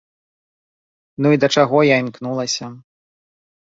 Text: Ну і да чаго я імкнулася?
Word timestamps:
Ну 1.25 1.35
і 1.35 1.41
да 1.43 1.47
чаго 1.59 1.77
я 1.93 2.03
імкнулася? 2.07 2.65